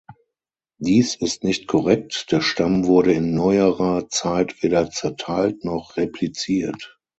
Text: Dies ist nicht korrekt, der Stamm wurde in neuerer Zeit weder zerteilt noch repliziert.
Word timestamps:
Dies 0.79 1.13
ist 1.13 1.43
nicht 1.43 1.67
korrekt, 1.67 2.31
der 2.31 2.41
Stamm 2.41 2.87
wurde 2.87 3.13
in 3.13 3.35
neuerer 3.35 4.09
Zeit 4.09 4.63
weder 4.63 4.89
zerteilt 4.89 5.63
noch 5.63 5.95
repliziert. 5.95 6.97